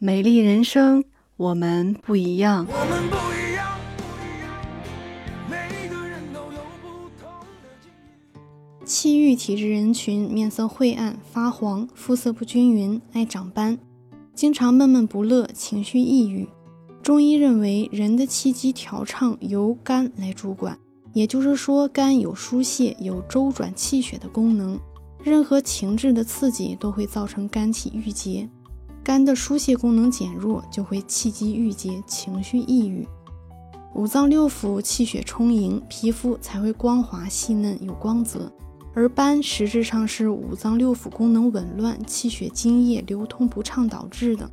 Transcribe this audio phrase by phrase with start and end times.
[0.00, 1.02] 美丽人生，
[1.36, 2.64] 我们不一样。
[2.70, 4.54] 我们不一样，不一样，
[5.50, 7.28] 每个人都有不同
[7.60, 8.86] 的境遇。
[8.86, 13.76] 气郁体质人群面色晦暗、发黄，肤色不均匀，爱长斑，
[14.36, 16.48] 经常闷闷不乐，情绪抑郁。
[17.02, 20.78] 中医认为，人的气机调畅由肝来主管，
[21.12, 24.78] 也就是说，肝有疏泄、有周转气血的功能。
[25.24, 28.48] 任何情志的刺激都会造成肝气郁结。
[29.08, 33.08] 肝的疏泄功能减弱，就会气机郁结，情绪抑郁。
[33.94, 38.52] 五脏六腑气血充盈，皮肤才会光滑细嫩有光泽。
[38.92, 44.50] 而斑实质上是五脏六腑功能紊乱，气血津液流通不畅导致的。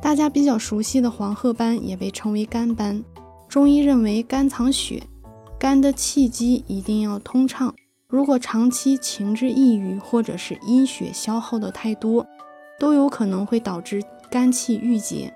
[0.00, 3.02] 大家比较熟悉的黄褐斑也被称为肝斑。
[3.48, 5.02] 中医认为肝藏血，
[5.58, 7.74] 肝的气机一定要通畅。
[8.06, 12.24] 如果长期情志抑郁，或者是阴血消耗的太多，
[12.78, 15.32] 都有可能会导致肝气郁结，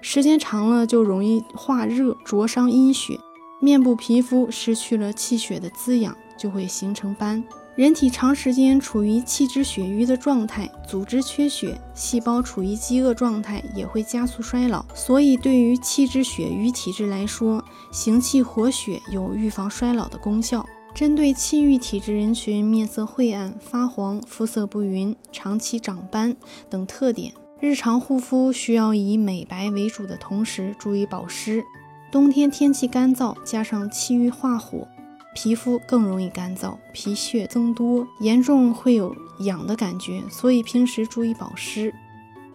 [0.00, 3.18] 时间长了就容易化热灼伤阴血，
[3.60, 7.42] 面部皮肤失去了气血的滋养，就会形成斑。
[7.74, 14.84] 人体长时间处于气滞血瘀的状态，组织缺血，细胞处于饥饿状态，也会加速衰老。
[14.96, 20.66] 所以，对于气滞血瘀体质来说，行气活血有预防衰老的功效。
[20.98, 26.34] 针对气郁体质人群面色晦暗、发黄、肤色不匀、长期长斑
[26.68, 31.64] 等特点，日常护肤需要以美白为主的同时，注意保湿。
[32.10, 34.88] 冬天天气干燥，加上气郁化火，
[35.36, 41.94] 皮肤更容易干燥，皮屑增多，严重会有痒的感觉，所以平时注意保湿。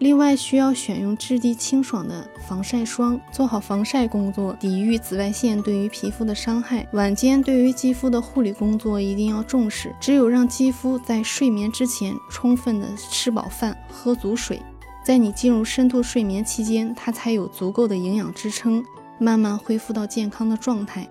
[0.00, 6.86] 另外，需要选用质地清爽的防晒霜，做好防晒工作，抵御紫外线对于皮肤的伤害。
[6.92, 14.60] 晚间对于肌肤的护理工作一定要重视，只有让肌肤在睡眠之前充分的吃饱饭、喝足水，
[15.04, 18.84] 在你进入深度睡眠期间，它才有足够的营养支撑，
[19.18, 21.08] 慢慢恢复到健康的状态。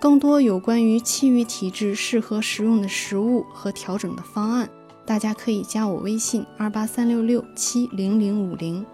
[0.00, 4.68] 更多有关于气郁体质适合食用的食物和调整的方案。
[5.04, 8.84] 大家可以加我微信二八三六六七零零五零。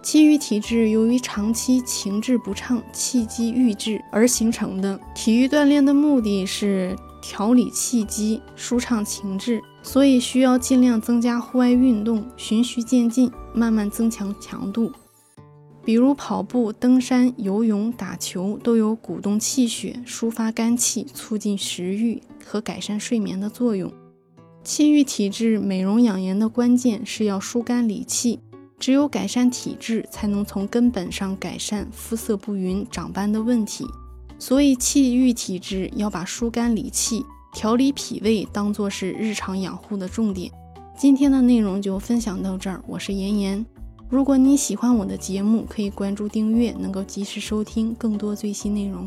[0.00, 4.98] 气郁体质由于长期情志不畅、气机郁滞而形成的。
[5.14, 14.92] 体育锻炼的目的是调理气机、舒畅情志，所以需要尽量增加户外运动，循序渐进，慢慢增强强度。
[15.84, 23.92] 比如跑步、登山、游泳、打球，都有鼓动气血、抒发肝气、促进食欲和改善睡眠的作用。
[24.64, 28.38] 气郁体质美容养颜的关键是要疏肝理气，
[28.78, 33.86] 只有改善体质，才能从根本上改善肤色不匀、长斑的问题。
[34.38, 37.24] 所以，气郁体质要把疏肝理气、
[37.54, 40.52] 调理脾胃当做是日常养护的重点。
[40.96, 43.64] 今天的内容就分享到这儿，我是妍妍。
[44.08, 49.06] 如果你喜欢我的节目，可以关注订阅，能够及时收听更多最新内容。